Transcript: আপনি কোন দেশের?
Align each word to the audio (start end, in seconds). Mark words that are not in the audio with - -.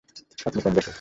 আপনি 0.45 0.59
কোন 0.61 0.71
দেশের? 0.73 0.89